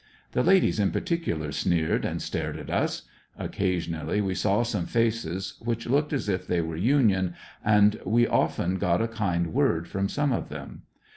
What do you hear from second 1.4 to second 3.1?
sneered and stored at us.